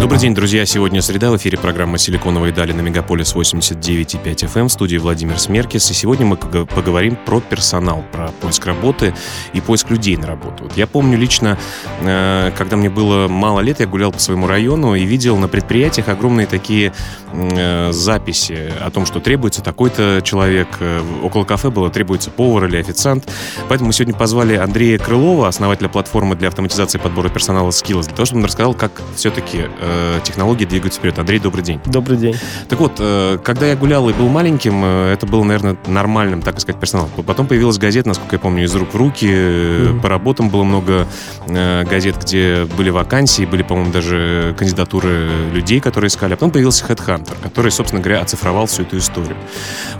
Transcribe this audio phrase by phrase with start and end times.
[0.00, 0.64] Добрый день, друзья.
[0.64, 1.32] Сегодня среда.
[1.32, 5.90] В эфире программа «Силиконовые дали» на Мегаполис 89,5 FM в студии Владимир Смеркис.
[5.90, 9.12] И сегодня мы поговорим про персонал, про поиск работы
[9.54, 10.64] и поиск людей на работу.
[10.64, 11.58] Вот я помню лично,
[12.02, 16.06] э, когда мне было мало лет, я гулял по своему району и видел на предприятиях
[16.06, 16.92] огромные такие
[17.32, 20.68] э, записи о том, что требуется такой-то человек.
[20.78, 23.28] Э, около кафе было требуется повар или официант.
[23.68, 28.26] Поэтому мы сегодня позвали Андрея Крылова, основателя платформы для автоматизации подбора персонала Skills, для того,
[28.26, 31.18] чтобы он рассказал, как все-таки Э, технологии двигаются вперед.
[31.18, 31.80] Андрей, добрый день.
[31.86, 32.36] Добрый день.
[32.68, 36.60] Так вот, э, когда я гулял и был маленьким, э, это было, наверное, нормальным, так
[36.60, 37.10] сказать, персоналом.
[37.26, 39.26] Потом появилась газета, насколько я помню, из рук в руки.
[39.26, 40.00] Mm-hmm.
[40.00, 41.06] По работам было много
[41.46, 46.34] газет, где были вакансии, были, по-моему, даже кандидатуры людей, которые искали.
[46.34, 49.36] А потом появился Headhunter, который, собственно говоря, оцифровал всю эту историю.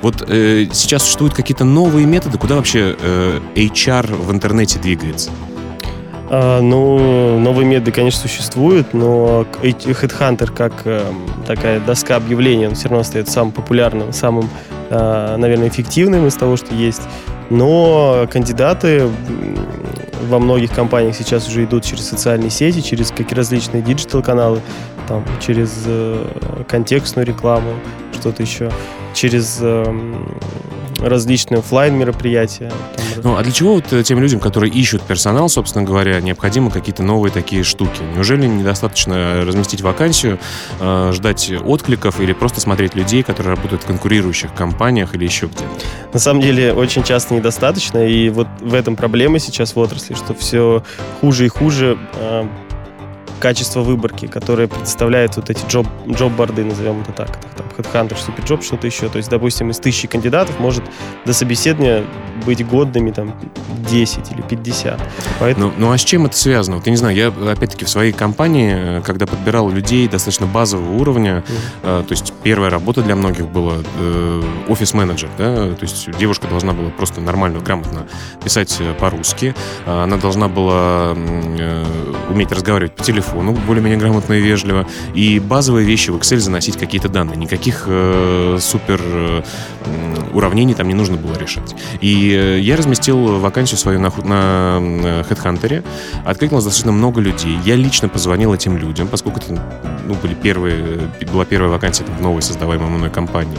[0.02, 5.30] Вот э, сейчас существуют какие-то новые методы, куда вообще э, HR в интернете двигается?
[6.31, 11.03] А, ну, новые методы, конечно, существуют, но Headhunter как э,
[11.47, 14.51] такая доска объявлений, он все равно остается самым популярным, самым,
[14.91, 17.03] э, наверное, эффективным из того, что есть.
[17.48, 19.09] Но кандидаты
[20.29, 24.61] во многих компаниях сейчас уже идут через социальные сети, через какие различные digital-каналы,
[25.07, 27.73] там, через э, контекстную рекламу,
[28.13, 28.70] что-то еще,
[29.15, 29.85] через э,
[30.99, 32.73] различные офлайн мероприятия.
[33.23, 37.03] Ну, а для чего вот э, тем людям, которые ищут персонал, собственно говоря, необходимы какие-то
[37.03, 38.01] новые такие штуки?
[38.15, 40.39] Неужели недостаточно разместить вакансию,
[40.81, 45.65] э, ждать откликов или просто смотреть людей, которые работают в конкурирующих компаниях или еще где-то?
[46.13, 50.35] На самом деле, очень часто недостаточно, и вот в этом проблема сейчас в отрасли, что
[50.35, 50.83] все
[51.21, 52.47] хуже и хуже э,
[53.39, 58.86] качество выборки, которое предоставляет вот эти джоб, джоб-борды, назовем это так, там, Headhunter, Superjob, что-то
[58.86, 59.08] еще.
[59.08, 60.85] То есть, допустим, из тысячи кандидатов может
[61.24, 62.05] до собеседования
[62.45, 63.35] быть годными там
[63.89, 65.01] 10 или 50.
[65.40, 65.67] Поэтому...
[65.68, 66.77] Ну, ну а с чем это связано?
[66.77, 71.45] Вот я не знаю, я опять-таки в своей компании, когда подбирал людей достаточно базового уровня,
[71.46, 72.02] mm-hmm.
[72.02, 76.73] э, то есть первая работа для многих была э, офис-менеджер, да, то есть девушка должна
[76.73, 78.07] была просто нормально, грамотно
[78.42, 79.55] писать э, по-русски,
[79.86, 81.84] она должна была э,
[82.30, 86.77] уметь разговаривать по телефону, телефону более-менее грамотно и вежливо, и базовые вещи в Excel заносить
[86.77, 87.36] какие-то данные.
[87.36, 89.42] Никаких э, супер э,
[90.33, 91.74] уравнений там не нужно было решать.
[92.00, 94.78] И э, я разместил вакансию свою на, на
[95.28, 95.84] HeadHunter,
[96.24, 97.58] откликнулось достаточно много людей.
[97.64, 99.62] Я лично позвонил этим людям, поскольку это
[100.06, 103.58] ну, были первые, была первая вакансия там, в новой создаваемой мной компании.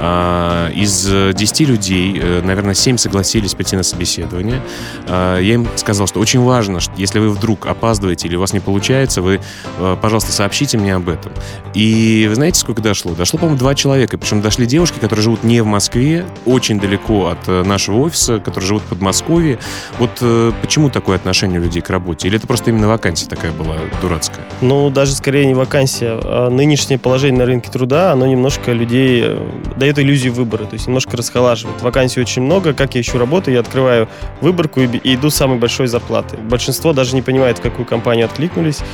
[0.00, 4.62] А, из 10 людей, э, наверное, 7 согласились пойти на собеседование.
[5.06, 8.52] А, я им сказал, что очень важно, что если вы вдруг опаздываете или у вас
[8.52, 9.40] не получается, вы,
[9.78, 11.32] э, пожалуйста, сообщите мне об этом.
[11.74, 13.12] И вы знаете, сколько дошло?
[13.12, 14.18] Дошло, по-моему, два человека.
[14.18, 18.66] Причем дошли девушки, которые живут не в Москве, очень далеко от э, нашего офиса, которые
[18.66, 19.58] живут в Подмосковье.
[19.98, 20.22] Вот
[20.62, 22.28] почему такое отношение людей к работе?
[22.28, 24.44] Или это просто именно вакансия такая была дурацкая?
[24.60, 26.18] Ну, даже скорее не вакансия.
[26.22, 29.36] А нынешнее положение на рынке труда, оно немножко людей
[29.76, 31.80] дает иллюзию выбора, то есть немножко расхолаживает.
[31.82, 34.08] Вакансий очень много, как я ищу работу, я открываю
[34.40, 36.36] выборку и, иду с самой большой зарплаты.
[36.36, 38.84] Большинство даже не понимает, в какую компанию откликнулись, э,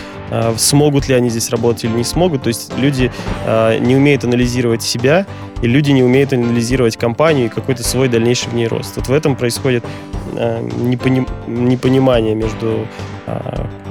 [0.57, 2.43] смогут ли они здесь работать или не смогут.
[2.43, 3.11] То есть люди
[3.47, 5.27] э, не умеют анализировать себя,
[5.63, 8.97] и люди не умеют анализировать компанию и какой-то свой дальнейший в ней рост.
[8.97, 9.85] Вот в этом происходит
[10.35, 12.87] э, непоним, непонимание между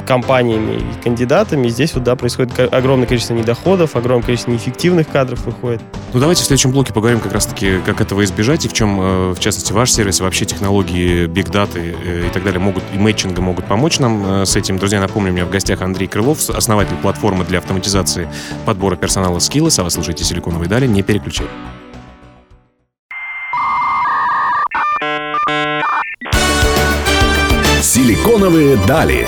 [0.03, 1.67] компаниями и кандидатами.
[1.67, 5.81] Здесь вот, да, происходит огромное количество недоходов, огромное количество неэффективных кадров выходит.
[6.13, 9.31] Ну, давайте в следующем блоке поговорим как раз-таки, как этого избежать и в чем, э,
[9.31, 13.41] в частности, ваш сервис, вообще технологии биг даты э, и так далее могут, и мэтчинга
[13.41, 14.77] могут помочь нам э, с этим.
[14.77, 18.27] Друзья, напомню, у меня в гостях Андрей Крылов, основатель платформы для автоматизации
[18.65, 21.47] подбора персонала Skills, а вы слушаете «Силиконовые дали», не переключай.
[27.81, 29.27] «Силиконовые дали».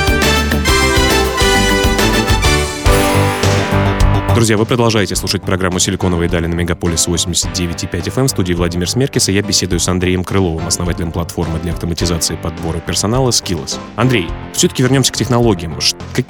[4.33, 8.19] Друзья, вы продолжаете слушать программу «Силиконовые дали» на Мегаполис 89,5 FM.
[8.21, 8.25] Эм.
[8.27, 12.79] В студии Владимир Смеркис, и я беседую с Андреем Крыловым, основателем платформы для автоматизации подбора
[12.79, 13.77] персонала Skills.
[13.97, 15.77] Андрей, все-таки вернемся к технологиям.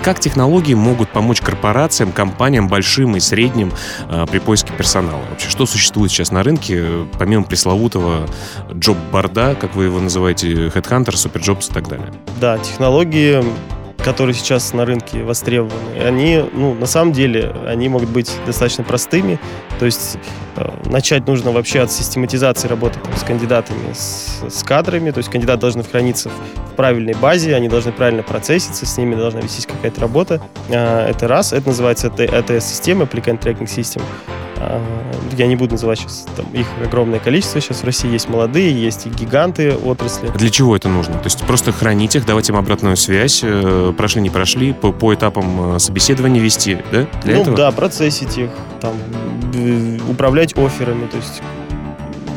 [0.01, 3.71] Как технологии могут помочь корпорациям, компаниям, большим и средним
[4.09, 5.21] э, при поиске персонала?
[5.30, 8.27] Вообще, что существует сейчас на рынке, помимо пресловутого
[8.74, 12.12] джоб-борда, как вы его называете, Headhunter, Superjobs и так далее?
[12.39, 13.44] Да, технологии
[14.03, 19.39] которые сейчас на рынке востребованы, они, ну, на самом деле, они могут быть достаточно простыми.
[19.81, 20.19] То есть
[20.57, 25.10] э, начать нужно вообще от систематизации работы там, с кандидатами, с, с кадрами.
[25.10, 29.42] То есть кандидаты должны храниться в, правильной базе, они должны правильно процесситься, с ними должна
[29.42, 30.39] вестись какая-то работа.
[30.69, 31.51] Э, это раз.
[31.51, 34.04] Это называется ATS-система, Applicant Tracking System.
[34.57, 34.80] Э,
[35.36, 37.60] я не буду называть сейчас, там, их огромное количество.
[37.60, 40.27] Сейчас в России есть молодые, есть и гиганты отрасли.
[40.27, 41.16] Для чего это нужно?
[41.16, 43.44] То есть просто хранить их, давать им обратную связь,
[43.98, 47.07] прошли, не прошли, по, по этапам собеседования вести, да?
[47.24, 47.57] Для ну этого?
[47.57, 48.94] да, процессить их, там,
[50.09, 51.42] управлять офферами, то есть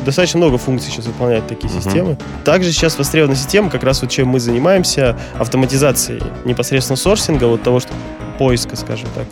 [0.05, 1.83] достаточно много функций сейчас выполняют такие uh-huh.
[1.83, 2.17] системы.
[2.43, 7.79] Также сейчас востребована система, как раз вот чем мы занимаемся, автоматизацией непосредственно сорсинга, вот того,
[7.79, 7.91] что
[8.37, 9.25] поиска, скажем так,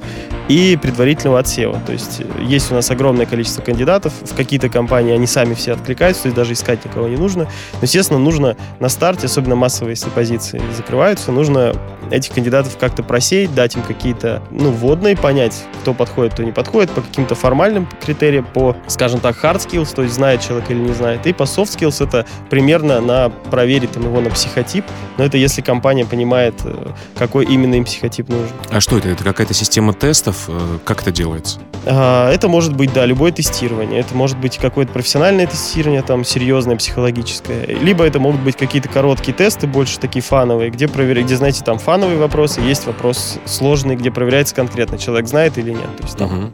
[0.50, 1.80] и предварительного отсева.
[1.86, 5.74] То есть э, есть у нас огромное количество кандидатов, в какие-то компании они сами все
[5.74, 7.44] откликаются, то есть даже искать никого не нужно.
[7.44, 11.74] Но, естественно, нужно на старте, особенно массовые, если позиции закрываются, нужно
[12.12, 16.92] этих кандидатов как-то просеять, дать им какие-то, ну, вводные, понять, кто подходит, кто не подходит,
[16.92, 20.94] по каким-то формальным критериям, по, скажем так, hard skills, то есть знает человек или не
[20.94, 24.86] знает, и по soft skills это примерно на проверить там, его на психотип,
[25.18, 28.56] но это если компания понимает, э, какой именно им психотип нужен.
[28.72, 29.10] А что это?
[29.10, 30.46] Это какая-то система тестов?
[30.48, 31.60] Э, как это делается?
[31.86, 34.00] А, это может быть, да, любое тестирование.
[34.00, 37.66] Это может быть какое-то профессиональное тестирование, там, серьезное, психологическое.
[37.66, 41.78] Либо это могут быть какие-то короткие тесты, больше такие фановые, где, проверяют, где знаете, там
[41.78, 45.98] фановые вопросы, есть вопрос сложный, где проверяется конкретно, человек знает или нет.
[45.98, 46.52] То есть там угу.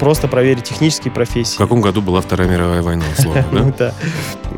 [0.00, 1.54] просто проверить технические профессии.
[1.54, 3.94] В каком году была Вторая мировая война, условно, да?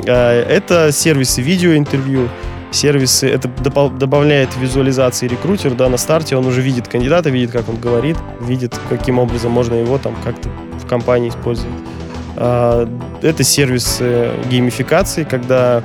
[0.07, 2.31] А, это сервисы видеоинтервью,
[2.75, 6.37] сервисы, это добавляет визуализации рекрутер, да, на старте.
[6.37, 10.49] Он уже видит кандидата, видит, как он говорит, видит, каким образом можно его там как-то
[10.83, 11.73] в компании использовать.
[12.37, 12.89] А,
[13.23, 15.83] это сервисы геймификации, когда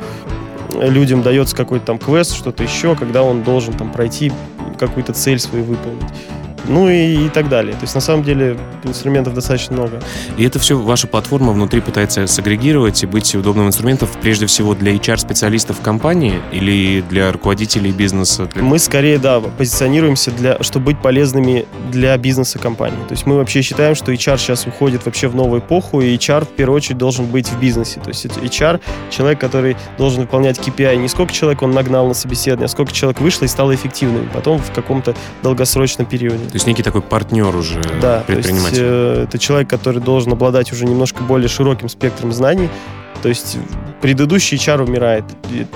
[0.76, 4.32] людям дается какой-то там квест, что-то еще, когда он должен там пройти
[4.78, 6.10] какую-то цель свою выполнить
[6.68, 7.74] ну и, и так далее.
[7.74, 10.02] То есть на самом деле инструментов достаточно много.
[10.38, 14.94] И это все ваша платформа внутри пытается сагрегировать и быть удобным инструментом прежде всего для
[14.94, 18.46] HR-специалистов компании или для руководителей бизнеса?
[18.46, 18.64] Для...
[18.64, 23.00] Мы скорее, да, позиционируемся, для, чтобы быть полезными для бизнеса компании.
[23.08, 26.46] То есть мы вообще считаем, что HR сейчас уходит вообще в новую эпоху, и HR
[26.46, 28.00] в первую очередь должен быть в бизнесе.
[28.00, 28.80] То есть HR—
[29.10, 30.98] человек, который должен выполнять KPI.
[30.98, 34.60] Не сколько человек он нагнал на собеседование, а сколько человек вышло и стало эффективным потом
[34.60, 36.46] в каком-то долгосрочном периоде.
[36.46, 38.78] То есть некий такой партнер уже да, предприниматель.
[38.78, 42.70] То есть, э, это человек, который должен обладать уже немножко более широким спектром знаний.
[43.22, 43.58] То есть
[44.02, 45.24] предыдущий HR умирает.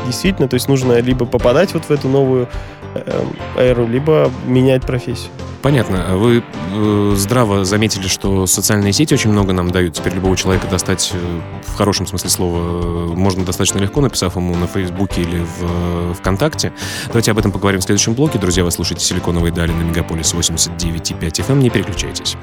[0.06, 2.50] Действительно, то есть нужно либо попадать вот в эту новую
[2.96, 3.26] э,
[3.58, 5.32] эру, либо менять профессию.
[5.64, 6.18] Понятно.
[6.18, 6.44] Вы
[6.74, 9.94] э, здраво заметили, что социальные сети очень много нам дают.
[9.94, 14.58] Теперь любого человека достать э, в хорошем смысле слова э, можно достаточно легко, написав ему
[14.58, 16.74] на Фейсбуке или в э, ВКонтакте.
[17.08, 18.38] Давайте об этом поговорим в следующем блоке.
[18.40, 21.52] Друзья, вы слушаете «Силиконовые дали» на Мегаполис 89,5 FM.
[21.54, 21.60] Эм.
[21.62, 22.36] Не переключайтесь.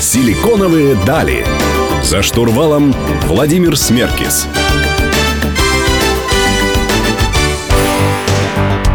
[0.00, 1.44] «Силиконовые дали».
[2.02, 2.94] За штурвалом
[3.26, 4.48] Владимир Смеркис.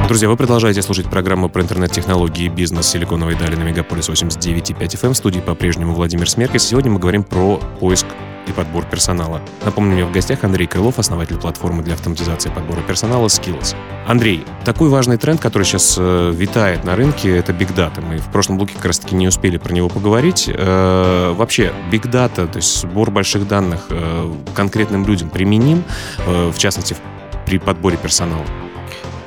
[0.08, 5.14] Друзья, вы продолжаете слушать программу про интернет-технологии и бизнес «Силиконовой дали» на Мегаполис 89,5 FM.
[5.14, 6.64] В студии по-прежнему Владимир Смеркис.
[6.64, 8.06] Сегодня мы говорим про поиск
[8.46, 9.42] и подбор персонала.
[9.64, 13.76] Напомню, меня в гостях Андрей Крылов, основатель платформы для автоматизации подбора персонала Skills.
[14.06, 18.02] Андрей, такой важный тренд, который сейчас э, витает на рынке, это Big Data.
[18.02, 20.50] Мы в прошлом блоке как раз-таки не успели про него поговорить.
[20.54, 25.86] Э, вообще, Big Data, то есть сбор больших данных э, конкретным людям применим,
[26.28, 26.98] э, в частности,
[27.46, 28.46] при подборе персонала?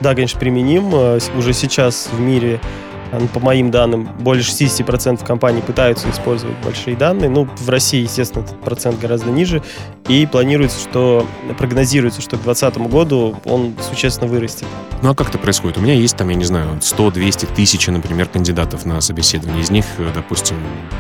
[0.01, 0.91] Да, конечно, применим.
[0.95, 2.61] Э, уже сейчас в мире
[3.33, 7.31] по моим данным, более 60% компаний пытаются использовать большие данные.
[7.31, 9.63] Ну, в России, естественно, этот процент гораздо ниже.
[10.09, 11.27] И планируется, что,
[11.59, 14.67] прогнозируется, что к 2020 году он существенно вырастет.
[15.03, 15.79] Ну, а как это происходит?
[15.79, 19.63] У меня есть там, я не знаю, 100-200 тысяч, например, кандидатов на собеседование.
[19.63, 19.85] Из них,
[20.15, 20.57] допустим,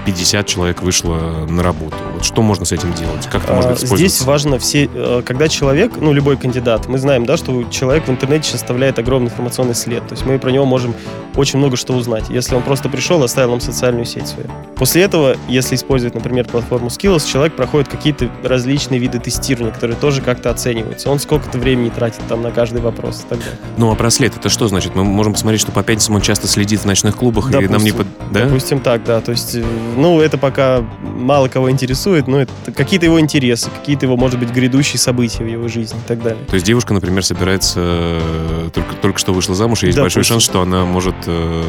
[0.06, 1.96] 50 человек вышло на работу.
[2.14, 3.26] Вот что можно с этим делать?
[3.30, 4.90] Как это можно быть Здесь важно все...
[4.92, 8.98] Э, когда человек, ну, любой кандидат, мы знаем, да, что человек в интернете сейчас оставляет
[8.98, 10.06] огромный информационный след.
[10.06, 10.94] То есть мы про него можем
[11.36, 14.48] очень много что узнать, если он просто пришел и оставил нам социальную сеть свою.
[14.76, 20.20] После этого, если использовать, например, платформу Skills, человек проходит какие-то различные виды тестирования, которые тоже
[20.20, 21.10] как-то оцениваются.
[21.10, 23.58] Он сколько-то времени тратит там на каждый вопрос и так далее.
[23.78, 24.94] Ну, а браслет это что значит?
[24.94, 27.84] Мы можем посмотреть, что по пятницам он часто следит в ночных клубах, допустим, и нам
[27.84, 28.06] не под...
[28.30, 28.44] Да?
[28.44, 29.20] Допустим так, да.
[29.20, 29.64] То есть, э,
[29.96, 34.50] ну, это пока мало кого интересует, но это какие-то его интересы, какие-то его, может быть,
[34.50, 36.44] грядущие события в его жизни и так далее.
[36.46, 40.20] То есть девушка, например, собирается э, только, только что вышла замуж, и есть допустим.
[40.20, 41.62] большой шанс, что она может э,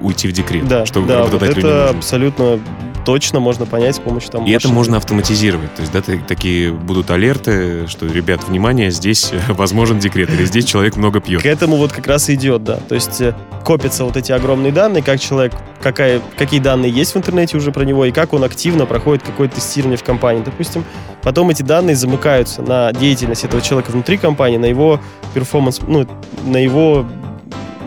[0.00, 2.58] уйти в декрет, да, что да, вот это абсолютно
[3.04, 4.74] точно можно понять с помощью там И это машины.
[4.74, 5.74] можно автоматизировать.
[5.74, 10.44] То есть, да, та- такие будут алерты, что, ребят, внимание, здесь э, возможен декрет, или
[10.44, 11.40] здесь человек много пьет.
[11.42, 12.76] К этому вот как раз и идет, да.
[12.76, 13.34] То есть э,
[13.64, 17.84] копятся вот эти огромные данные, как человек, какая, какие данные есть в интернете уже про
[17.84, 20.84] него, и как он активно проходит какое-то тестирование в компании, допустим.
[21.22, 25.00] Потом эти данные замыкаются на деятельность этого человека внутри компании, на его
[25.32, 26.06] перформанс, ну,
[26.44, 27.06] на его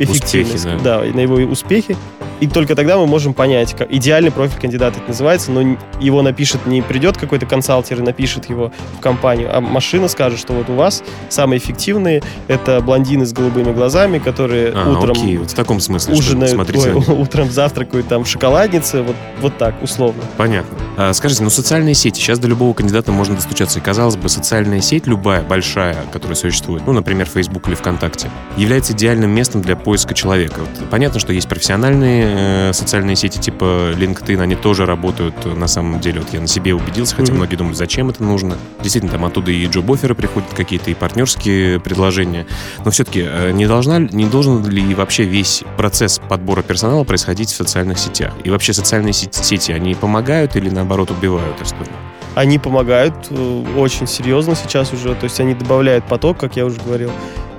[0.03, 1.05] эффективность, Успехи, да.
[1.05, 1.96] и на его успехи.
[2.39, 6.65] И только тогда мы можем понять, как идеальный профиль кандидата это называется, но его напишет,
[6.65, 10.74] не придет какой-то консалтер и напишет его в компанию, а машина скажет, что вот у
[10.74, 15.79] вас самые эффективные это блондины с голубыми глазами, которые А, утром окей, вот в таком
[15.79, 20.24] смысле, ужинают, смотрите, ой, утром завтракают там в шоколаднице, вот, вот так, условно.
[20.38, 20.75] Понятно.
[20.98, 23.79] А, скажите, ну социальные сети, сейчас до любого кандидата можно достучаться.
[23.79, 28.93] И казалось бы, социальная сеть, любая, большая, которая существует, ну, например, Facebook или ВКонтакте, является
[28.93, 30.60] идеальным местом для поиска человека.
[30.60, 35.67] Вот понятно, что есть профессиональные э, социальные сети типа LinkedIn, они тоже работают э, на
[35.67, 36.19] самом деле.
[36.21, 37.38] Вот я на себе убедился, хотя Мгм.
[37.38, 38.57] многие думают, зачем это нужно.
[38.81, 42.45] Действительно, там оттуда и джоб-оферы приходят какие-то, и партнерские предложения.
[42.83, 47.98] Но все-таки не, должна, не должен ли вообще весь процесс подбора персонала происходить в социальных
[47.98, 48.33] сетях?
[48.43, 51.94] И вообще социальные сети, они помогают или наоборот убивают историю?
[52.34, 56.80] Они помогают э, очень серьезно сейчас уже, то есть они добавляют поток, как я уже
[56.82, 57.12] говорил,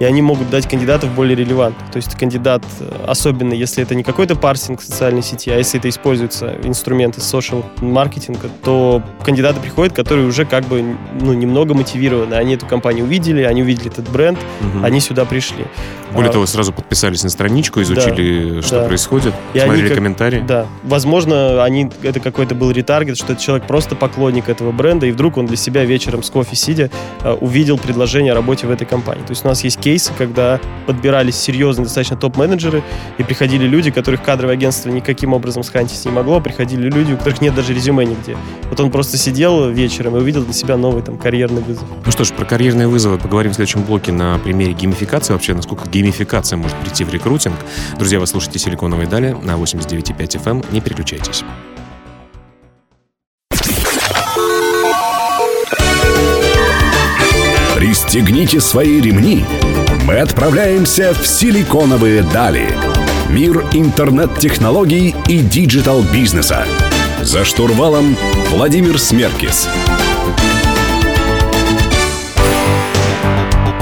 [0.02, 1.88] и они могут дать кандидатов более релевантных.
[1.92, 2.64] То есть кандидат,
[3.06, 8.50] особенно если это не какой-то парсинг социальной сети, а если это используются инструменты social маркетинга,
[8.64, 12.35] то кандидаты приходят, которые уже как бы ну, немного мотивированы.
[12.35, 14.85] Они эту компанию увидели, они увидели этот бренд, Мгм.
[14.85, 15.66] они сюда пришли.
[16.12, 18.87] Более А, того, сразу подписались на страничку, изучили, что да.
[18.87, 20.44] происходит, И смотрели как- комментарии.
[20.47, 25.12] Да, возможно, они это какой-то был ретаргет, что это человек просто поклонник этого бренда, и
[25.12, 26.90] вдруг он для себя вечером с кофе сидя
[27.23, 29.23] э, увидел предложение о работе в этой компании.
[29.23, 32.82] То есть у нас есть кейсы, когда подбирались серьезные достаточно топ-менеджеры,
[33.18, 37.42] и приходили люди, которых кадровое агентство никаким образом схантить не могло, приходили люди, у которых
[37.42, 38.34] нет даже резюме нигде.
[38.70, 41.84] Вот он просто сидел вечером и увидел для себя новый там карьерный вызов.
[42.06, 45.34] Ну что ж, про карьерные вызовы поговорим в следующем блоке на примере геймификации.
[45.34, 47.56] Вообще, насколько геймификация может прийти в рекрутинг.
[47.99, 50.50] Друзья, вы слушаете «Силиконовые дали» на 89,5 FM.
[50.50, 50.64] эм.
[50.70, 51.44] Не переключайтесь.
[57.82, 59.44] Пристегните свои ремни.
[60.04, 62.66] Мы отправляемся в силиконовые дали.
[63.30, 66.66] Мир интернет-технологий и digital-бизнеса.
[67.23, 68.16] За штурвалом
[68.50, 69.68] Владимир Смеркис.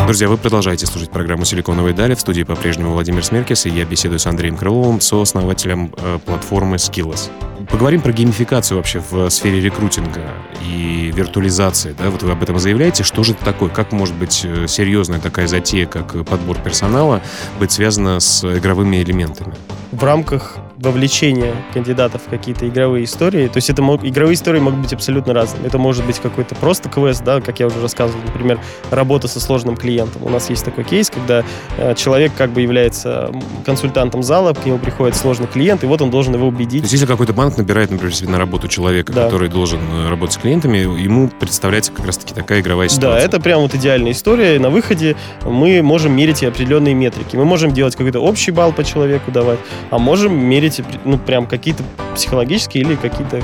[0.04, 2.14] Друзья, вы продолжаете слушать программу «Силиконовые дали».
[2.14, 7.30] В студии по-прежнему Владимир Смеркис, и я беседую с Андреем Крыловым, сооснователем э, платформы Skillaz.
[7.70, 10.22] Поговорим про геймификацию вообще в сфере рекрутинга
[10.64, 11.94] и виртуализации.
[11.96, 12.10] Да?
[12.10, 13.04] Вот вы об этом заявляете.
[13.04, 13.70] Что же это такое?
[13.70, 17.22] Как может быть э, серьезная такая затея, как подбор персонала,
[17.58, 19.54] быть связана с игровыми элементами?
[19.92, 23.48] в рамках вовлечения кандидатов в какие-то игровые истории.
[23.48, 25.66] То есть это мог, игровые истории могут быть абсолютно разными.
[25.66, 28.58] Это может быть какой-то просто квест, да, как я уже рассказывал, например,
[28.90, 30.22] работа со сложным клиентом.
[30.24, 31.44] У нас есть такой кейс, когда
[31.76, 33.30] э, человек как бы является
[33.66, 36.82] консультантом зала, к нему приходит сложный клиент, и вот он должен его То убедить.
[36.82, 39.24] есть если какой-то банк набирает, например, себе на работу человека, Да.
[39.24, 43.24] который должен э, работать с клиентами, ему представляется как раз-таки такая игровая Да, ситуация.
[43.26, 44.58] это прям вот идеальная история.
[44.58, 47.36] На выходе мы можем мерить определенные метрики.
[47.36, 49.58] Мы можем делать какой-то общий балл по человеку давать,
[49.90, 50.69] а можем мерить
[51.04, 51.82] ну, прям какие-то
[52.14, 53.42] психологические или какие-то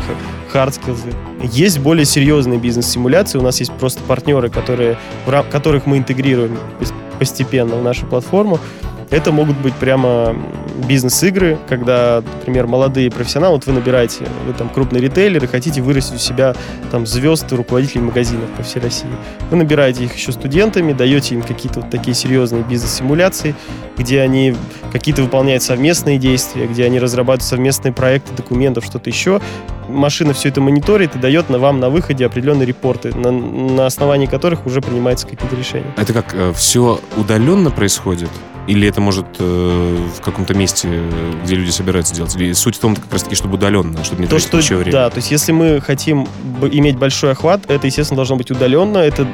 [0.51, 1.13] хард скиллзы.
[1.43, 3.39] Есть более серьезные бизнес-симуляции.
[3.39, 8.59] У нас есть просто партнеры, которые, в которых мы интегрируем пос- постепенно в нашу платформу.
[9.11, 10.37] Это могут быть прямо
[10.89, 16.15] бизнес-игры, когда, например, молодые профессионалы, вот вы набираете, вы там крупный ритейлер и хотите вырастить
[16.15, 16.55] у себя
[16.91, 19.09] там звезд и руководителей магазинов по всей России.
[19.51, 23.55] Вы набираете их еще студентами, даете им какие-то вот такие серьезные бизнес-симуляции,
[23.97, 24.55] где они
[24.93, 29.41] какие-то выполняют совместные действия, где они разрабатывают совместные проекты, документов, что-то еще.
[29.89, 34.27] Машина все это мониторит и дает на вам на выходе определенные репорты, на, на основании
[34.27, 35.93] которых уже принимаются какие-то решения.
[35.97, 38.31] Это как все удаленно происходит?
[38.67, 42.35] Или это может э, в каком-то месте, э, где люди собираются делать?
[42.35, 44.93] Или суть в том, как раз таки, чтобы удаленно, чтобы не То, тратить что, время?
[44.93, 46.27] да, то есть если мы хотим
[46.73, 49.27] иметь большой охват, это, естественно, должно быть удаленно, это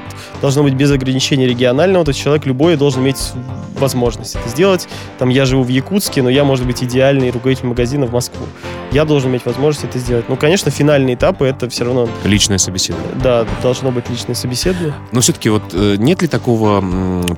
[0.42, 3.32] должно быть без ограничения регионального, то есть человек любой должен иметь
[3.78, 4.86] возможность это сделать.
[5.18, 8.46] Там я живу в Якутске, но я, может быть, идеальный руководитель магазина в Москву.
[8.92, 10.26] Я должен иметь возможность это сделать.
[10.28, 13.14] Ну, конечно, финальные этапы это все равно, Личное собеседование.
[13.22, 14.92] да, должно быть личное собеседование.
[15.12, 16.82] Но все-таки вот э, нет ли такого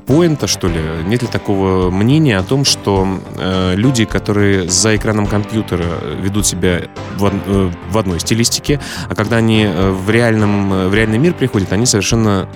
[0.07, 3.07] поинта, что ли, нет ли такого мнения о том, что
[3.39, 5.85] э, люди, которые за экраном компьютера
[6.21, 6.81] ведут себя
[7.17, 11.35] в, од- э, в одной стилистике, а когда они э, в, реальном, в реальный мир
[11.35, 12.49] приходят, они совершенно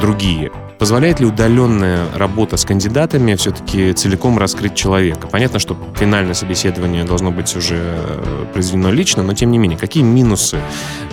[0.00, 0.52] другие.
[0.84, 5.28] Позволяет ли удаленная работа с кандидатами все-таки целиком раскрыть человека?
[5.28, 10.02] Понятно, что финальное собеседование должно быть уже э, произведено лично, но тем не менее, какие
[10.02, 10.58] минусы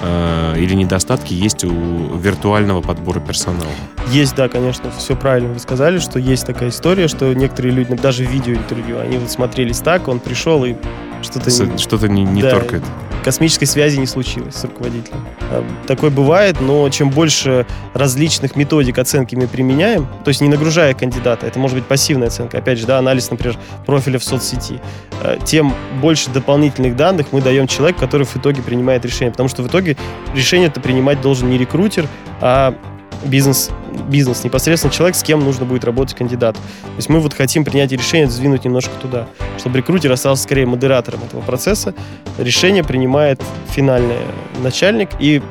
[0.01, 3.71] э, или недостатки есть у виртуального подбора персонала?
[4.09, 8.25] Есть, да, конечно, все правильно вы сказали, что есть такая история, что некоторые люди, даже
[8.25, 10.75] видеоинтервью, они вот смотрелись так, он пришел и
[11.21, 11.49] что-то...
[11.77, 12.83] Что-то не, не да, торкает.
[13.23, 15.25] Космической связи не случилось с руководителем.
[15.51, 20.93] А, такое бывает, но чем больше различных методик оценки мы применяем, то есть не нагружая
[20.93, 24.81] кандидата, это может быть пассивная оценка, опять же, да, анализ, например, профиля в соцсети,
[25.21, 29.31] а, тем больше дополнительных данных мы даем человеку, который в итоге принимает решение.
[29.31, 29.97] Потому что в итоге
[30.33, 32.07] решение это принимать должен не рекрутер,
[32.39, 32.75] а
[33.23, 33.69] бизнес,
[34.09, 36.55] бизнес, непосредственно человек, с кем нужно будет работать кандидат.
[36.55, 41.21] То есть мы вот хотим принять решение, сдвинуть немножко туда, чтобы рекрутер остался скорее модератором
[41.23, 41.93] этого процесса.
[42.37, 44.17] Решение принимает финальный
[44.61, 45.41] начальник, и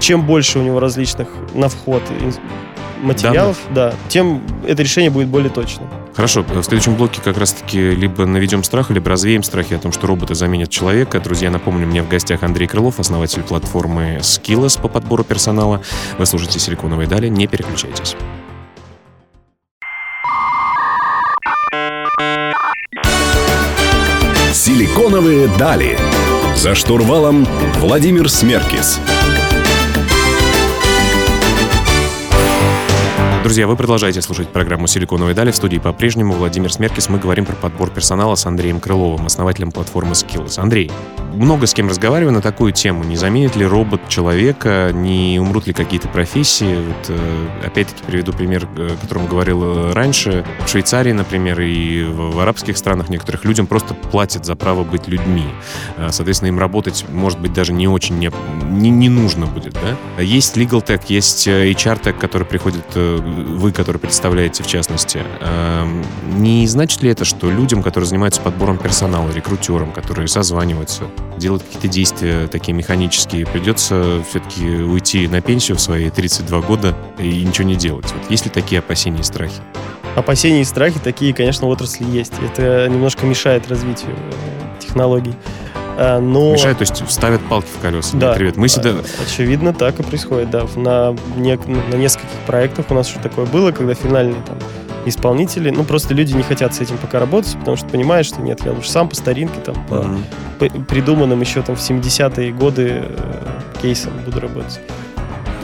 [0.00, 2.02] чем больше у него различных на вход
[3.02, 3.94] материалов, Данных.
[3.94, 5.88] да, тем это решение будет более точным.
[6.16, 10.06] Хорошо, в следующем блоке как раз-таки либо наведем страх, либо развеем страхи о том, что
[10.06, 11.20] роботы заменят человека.
[11.20, 15.82] Друзья, напомню, мне в гостях Андрей Крылов, основатель платформы Skills по подбору персонала.
[16.16, 18.16] Вы слушаете «Силиконовые дали», не переключайтесь.
[24.54, 25.98] «Силиконовые дали».
[26.56, 28.98] За штурвалом Владимир Смеркис.
[33.46, 35.52] Друзья, вы продолжаете слушать программу «Силиконовые дали».
[35.52, 37.08] В студии по-прежнему Владимир Смеркис.
[37.08, 40.58] Мы говорим про подбор персонала с Андреем Крыловым, основателем платформы Skills.
[40.58, 40.90] Андрей,
[41.36, 43.04] много с кем разговариваю на такую тему.
[43.04, 46.76] Не заменит ли робот человека, не умрут ли какие-то профессии?
[46.76, 50.44] Вот, э, опять-таки приведу пример, э, о котором говорил э, раньше.
[50.64, 55.44] В Швейцарии, например, и в, арабских странах некоторых людям просто платят за право быть людьми.
[56.10, 58.30] Соответственно, им работать, может быть, даже не очень не,
[58.64, 59.74] не, не нужно будет.
[59.74, 60.22] Да?
[60.22, 66.04] Есть Legal Tech, есть HR Tech, который приходит вы, который представляете в частности, эм,
[66.36, 71.04] не значит ли это, что людям, которые занимаются подбором персонала, рекрутерам, которые созваниваются,
[71.38, 77.42] делают какие-то действия такие механические, придется все-таки уйти на пенсию в свои 32 года и
[77.44, 78.06] ничего не делать?
[78.12, 79.60] Вот есть ли такие опасения и страхи?
[80.14, 82.32] Опасения и страхи такие, конечно, в отрасли есть.
[82.42, 85.34] Это немножко мешает развитию э, технологий.
[85.98, 86.52] А, но...
[86.52, 88.16] Мешает, то есть ставят палки в колеса.
[88.16, 88.56] Да, привет.
[88.56, 88.94] Мы всегда...
[89.22, 90.66] очевидно, так и происходит, да.
[90.76, 94.56] На, не, на нескольких проектах у нас что такое было, когда финальные там
[95.06, 98.60] исполнители, ну просто люди не хотят с этим пока работать, потому что понимают, что нет,
[98.64, 100.84] я лучше сам по старинке, там, по, mm-hmm.
[100.84, 104.80] по придуманным еще там в 70-е годы э, кейсам буду работать.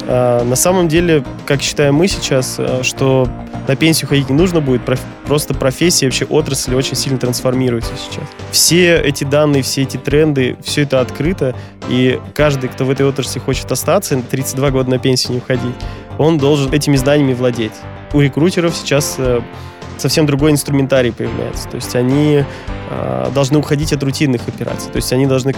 [0.06, 3.28] А, на самом деле, как считаем мы сейчас, э, что
[3.68, 4.82] на пенсию ходить не нужно будет,
[5.26, 8.24] просто профессия, вообще отрасль очень сильно трансформируется сейчас.
[8.50, 11.54] Все эти данные, все эти тренды, все это открыто,
[11.88, 15.74] и каждый, кто в этой отрасли хочет остаться, 32 года на пенсию не уходить,
[16.18, 17.72] он должен этими знаниями владеть.
[18.12, 19.40] У рекрутеров сейчас э,
[19.98, 21.68] совсем другой инструментарий появляется.
[21.68, 22.44] То есть они
[22.90, 24.90] э, должны уходить от рутинных операций.
[24.90, 25.54] То есть они должны,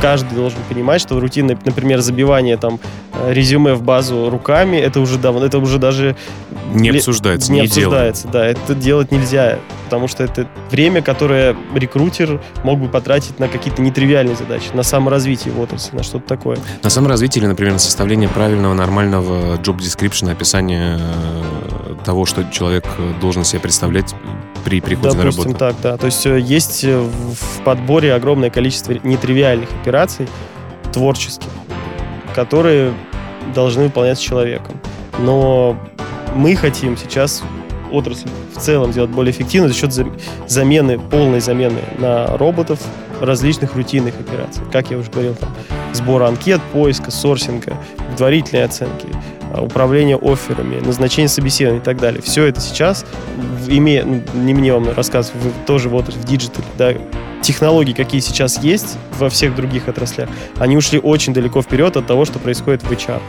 [0.00, 2.78] каждый должен понимать, что рутинное, например, забивание там
[3.12, 6.16] э, резюме в базу руками, это уже давно, это уже даже
[6.72, 12.40] не обсуждается, не, не обсуждается, да, это делать нельзя, потому что это время, которое рекрутер
[12.62, 16.58] мог бы потратить на какие-то нетривиальные задачи, на саморазвитие в отрасли, на что-то такое.
[16.82, 21.00] На саморазвитие или, например, на составление правильного, нормального job description, описания
[22.04, 22.84] того, что человек
[23.20, 24.14] должен себе представлять
[24.64, 25.58] при приходе Допустим, на работу.
[25.58, 25.96] так, да.
[25.96, 30.28] То есть э, есть э, в подборе огромное количество нетривиальных операций,
[30.92, 31.48] творческих,
[32.34, 32.92] которые
[33.54, 34.80] должны выполняться человеком.
[35.18, 35.76] Но
[36.34, 37.42] мы хотим сейчас
[37.90, 39.92] отрасль в целом сделать более эффективной за счет
[40.46, 42.78] замены, полной замены на роботов
[43.20, 44.62] различных рутинных операций.
[44.72, 45.50] Как я уже говорил, там,
[45.92, 47.76] сбора анкет, поиска, сорсинга,
[48.10, 49.06] предварительной оценки,
[49.58, 52.22] управление офферами, назначение собеседований и так далее.
[52.22, 53.04] Все это сейчас,
[53.68, 56.94] имея, ну, не мне вам рассказывать, вы тоже вот в digital е, да,
[57.42, 62.24] технологии, какие сейчас есть во всех других отраслях, они ушли очень далеко вперед от того,
[62.24, 63.20] что происходит в HR.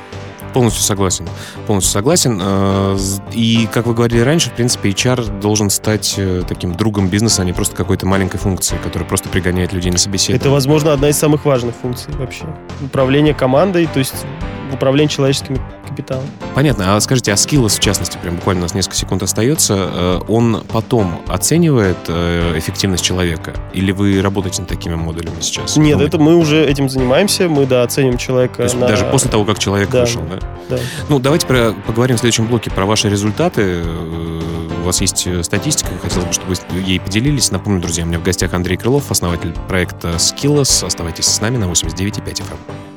[0.54, 1.28] Полностью согласен.
[1.66, 2.40] Полностью согласен.
[2.42, 2.98] Э,
[3.32, 7.46] и, как вы говорили раньше, в принципе, HR должен стать э, таким другом бизнеса, а
[7.46, 10.42] не просто какой-то маленькой функцией, которая просто пригоняет людей на собеседование.
[10.42, 12.46] Это, возможно, одна из самых важных функций вообще.
[12.82, 14.26] Управление командой, то есть
[14.74, 16.26] управление человеческими капиталом.
[16.56, 16.96] Понятно.
[16.96, 20.64] А скажите, а Skills, в частности, прям буквально у нас несколько секунд остается, э, он
[20.72, 23.54] потом оценивает эффективность человека?
[23.74, 25.78] Или вы работаете над такими модулями сейчас?
[25.78, 28.88] Нет, ну, это мы уже этим занимаемся, мы, да, оценим человека То есть на...
[28.88, 30.02] Даже после того, как человек да.
[30.02, 30.40] вышел, да?
[30.70, 30.78] Да.
[31.10, 33.84] Ну, давайте про, поговорим в следующем блоке про ваши результаты.
[33.84, 34.42] Э,
[34.82, 37.52] у вас есть э, статистика, хотелось бы, чтобы вы ей поделились.
[37.52, 40.86] Напомню, друзья, у меня в гостях Андрей Крылов, основатель проекта Skills.
[40.86, 42.91] Оставайтесь с нами на 89,5 FM.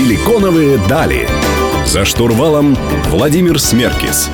[0.00, 1.28] Силиконовые дали.
[1.84, 2.74] За штурвалом
[3.10, 4.30] Владимир Смеркис.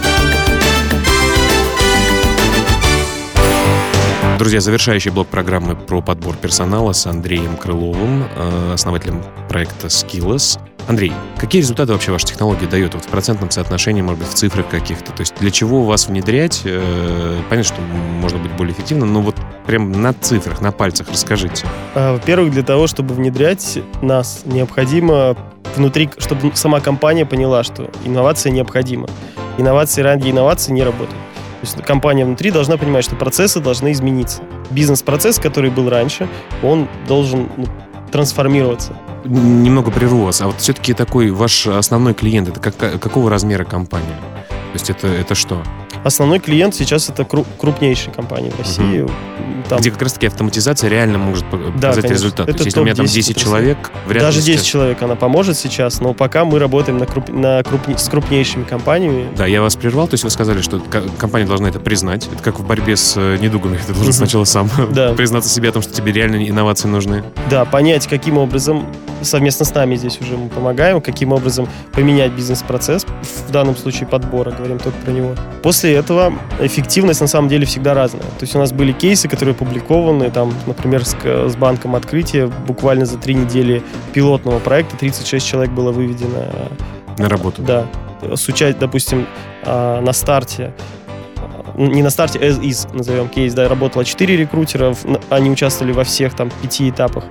[4.38, 10.60] Друзья, завершающий блок программы про подбор персонала с Андреем Крыловым, э, основателем проекта Skills.
[10.86, 14.68] Андрей, какие результаты вообще ваша технология дает вот в процентном соотношении, может быть, в цифрах
[14.68, 15.10] каких-то?
[15.10, 16.62] То есть для чего вас внедрять?
[16.64, 17.82] Э, понятно, что
[18.20, 19.34] можно быть более эффективным, но вот
[19.66, 21.66] прям на цифрах, на пальцах расскажите.
[21.96, 25.36] А, во-первых, для того, чтобы внедрять нас, необходимо
[25.76, 29.08] внутри, чтобы сама компания поняла, что инновация необходима.
[29.58, 31.18] Инновации ради инноваций не работают.
[31.60, 34.42] То есть компания внутри должна понимать, что процессы должны измениться.
[34.70, 36.28] Бизнес-процесс, который был раньше,
[36.62, 37.66] он должен ну,
[38.12, 38.96] трансформироваться.
[39.24, 44.16] Немного прерву вас, а вот все-таки такой ваш основной клиент, это как, какого размера компания?
[44.48, 45.62] То есть это, это что?
[46.04, 49.00] Основной клиент сейчас это крупнейшие компании в России.
[49.00, 49.12] Угу.
[49.68, 49.80] Там...
[49.80, 52.48] Где как раз-таки автоматизация реально может показать да, результат.
[52.48, 54.64] Это То есть, если у меня там 10 человек, вряд Даже 10 сейчас...
[54.66, 57.28] человек она поможет сейчас, но пока мы работаем на круп...
[57.28, 57.98] На крупне...
[57.98, 59.28] с крупнейшими компаниями.
[59.36, 60.80] Да, я вас прервал, то есть вы сказали, что
[61.18, 62.28] компания должна это признать.
[62.32, 63.78] Это как в борьбе с э, недугами.
[63.86, 64.68] Ты должен сначала сам
[65.16, 67.24] признаться себе о том, что тебе реально инновации нужны.
[67.50, 68.86] Да, понять, каким образом
[69.26, 73.06] совместно с нами здесь уже мы помогаем, каким образом поменять бизнес-процесс,
[73.46, 75.34] в данном случае подбора, говорим только про него.
[75.62, 78.22] После этого эффективность на самом деле всегда разная.
[78.22, 83.06] То есть у нас были кейсы, которые опубликованы, там, например, с, с банком открытия, буквально
[83.06, 86.46] за три недели пилотного проекта 36 человек было выведено.
[87.18, 87.62] На работу?
[87.62, 87.86] Да.
[88.34, 89.26] С участием, допустим,
[89.64, 90.72] а, на старте
[91.76, 94.94] не на старте, as is, назовем кейс, да, работало 4 рекрутера,
[95.28, 97.24] они участвовали во всех там пяти этапах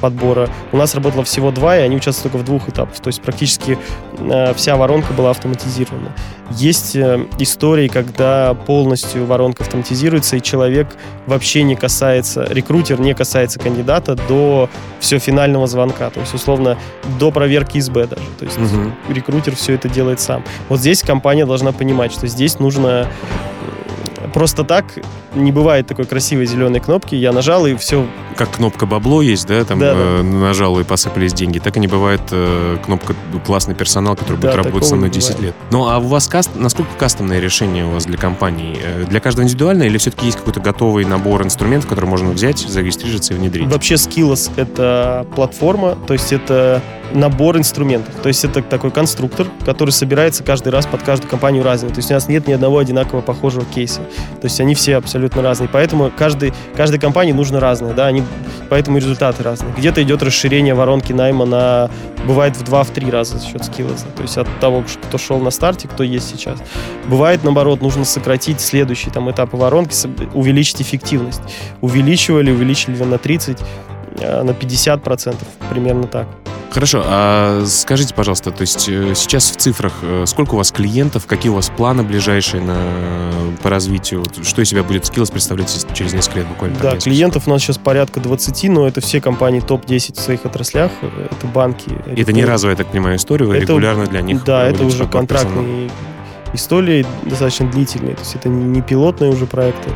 [0.00, 0.48] подбора.
[0.72, 2.98] У нас работало всего два, и они участвовали только в двух этапах.
[3.00, 3.78] То есть практически
[4.18, 6.12] э, вся воронка была автоматизирована.
[6.50, 10.88] Есть э, истории, когда полностью воронка автоматизируется, и человек
[11.26, 16.10] вообще не касается, рекрутер не касается кандидата до все финального звонка.
[16.10, 16.76] То есть, условно,
[17.18, 18.22] до проверки СБ даже.
[18.38, 18.92] То есть угу.
[19.08, 20.44] рекрутер все это делает сам.
[20.68, 23.06] Вот здесь компания должна понимать, что здесь нужно
[24.30, 24.84] просто так
[25.34, 27.14] не бывает такой красивой зеленой кнопки.
[27.14, 28.06] Я нажал, и все.
[28.36, 29.64] Как кнопка бабло есть, да?
[29.64, 30.22] Там да, э, да.
[30.22, 31.58] нажал, и посыпались деньги.
[31.58, 33.14] Так и не бывает э, кнопка
[33.44, 35.54] классный персонал, который да, будет работать со мной 10 лет.
[35.70, 36.50] Ну, а у вас каст...
[36.54, 38.78] насколько кастомное решение у вас для компании?
[38.82, 43.34] Э, для каждого индивидуальное или все-таки есть какой-то готовый набор инструментов, который можно взять, зарегистрироваться
[43.34, 43.68] и внедрить?
[43.68, 48.14] Вообще Skills— это платформа, то есть это набор инструментов.
[48.22, 51.90] То есть это такой конструктор, который собирается каждый раз под каждую компанию разный.
[51.90, 54.02] То есть у нас нет ни одного одинакового похожего кейса.
[54.40, 55.68] То есть они все абсолютно разные.
[55.68, 58.22] Поэтому каждый, каждой компании нужно разное, да, они,
[58.68, 59.72] поэтому результаты разные.
[59.76, 61.90] Где-то идет расширение воронки найма на,
[62.26, 64.06] бывает в два, в три раза за счет скиллса.
[64.16, 66.58] То есть от того, кто шел на старте, кто есть сейчас.
[67.06, 69.94] Бывает, наоборот, нужно сократить следующий там этап воронки,
[70.34, 71.42] увеличить эффективность.
[71.80, 73.58] Увеличивали, увеличили на 30,
[74.18, 76.26] э, на 50 процентов, примерно так.
[76.70, 81.26] Хорошо, а скажите, пожалуйста, то есть э, сейчас в цифрах э, сколько у вас клиентов,
[81.26, 82.78] какие у вас планы ближайшие на,
[83.62, 86.78] по развитию, что из себя будет Skills представлять через несколько лет буквально?
[86.78, 90.92] Да, клиентов у нас сейчас порядка 20, но это все компании топ-10 в своих отраслях,
[91.02, 91.90] это банки.
[92.06, 95.06] Это не разовая, я так понимаю, история, вы это, регулярно для них Да, это уже
[95.06, 95.90] контрактные
[96.52, 99.90] истории достаточно длительные, то есть это не пилотные уже проекты.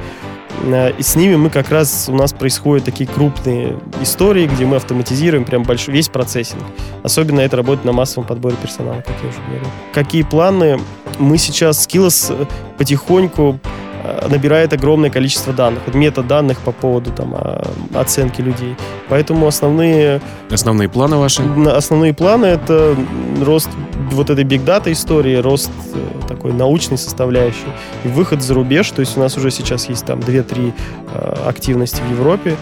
[0.65, 4.77] Э, и с ними мы как раз, у нас происходят такие крупные истории, где мы
[4.77, 6.63] автоматизируем прям большой, весь процессинг.
[7.03, 9.67] Особенно это работает на массовом подборе персонала, как я уже говорил.
[9.93, 10.81] Какие планы?
[11.19, 12.47] Мы сейчас Skills э,
[12.79, 13.61] потихоньку
[14.29, 17.35] набирает огромное количество данных, вот метаданных по поводу там,
[17.95, 18.77] оценки людей.
[19.09, 20.21] Поэтому основные...
[20.51, 21.43] Основные планы ваши?
[21.67, 22.97] Основные планы— это
[23.43, 23.69] рост
[24.11, 25.71] вот этой биг дата истории, рост
[26.29, 27.73] такой научной составляющей
[28.05, 28.91] и выход за рубеж.
[28.91, 30.73] То есть у нас уже сейчас есть там 2-3
[31.13, 32.57] э, активности в Европе.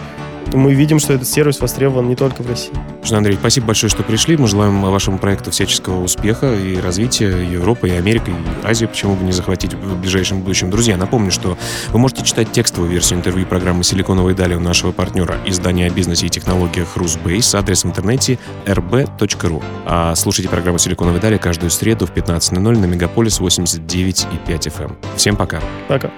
[0.51, 2.73] И мы видим, что этот сервис востребован не только в России.
[3.11, 4.37] Андрей, спасибо большое, что пришли.
[4.37, 8.85] Мы желаем вашему проекту всяческого успеха и развития Европы, и Америки, и Азии.
[8.85, 10.69] Почему бы не захватить в ближайшем будущем?
[10.69, 11.57] Друзья, напомню, что
[11.91, 16.27] вы можете читать текстовую версию интервью программы «Силиконовые дали» у нашего партнера издания о бизнесе
[16.27, 17.53] и технологиях «Русбейс».
[17.55, 19.63] Адрес в интернете rb.ru.
[19.85, 24.83] А слушайте программу «Силиконовые дали» каждую среду в 15.00 на Мегаполис 89,5 FM.
[24.83, 24.97] Эм.
[25.15, 25.61] Всем пока.
[25.87, 26.11] Пока.